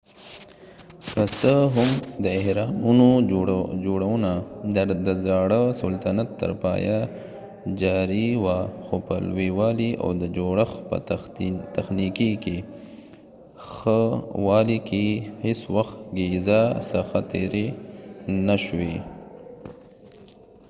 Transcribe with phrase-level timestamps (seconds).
[1.09, 1.89] که څه هم
[2.23, 3.09] د اهرامونو
[3.85, 4.31] جوړونه
[5.05, 6.99] د زاړه سلطنت تر پایه
[7.81, 10.97] جاري وه خو په لویوالی او د جوړښت په
[11.75, 12.55] تخنیکي
[13.71, 14.01] ښه
[14.47, 15.05] والی کې
[15.45, 16.61] هیڅوخت ګیزا
[16.91, 17.67] څخه تېری
[18.45, 18.95] نه و شوی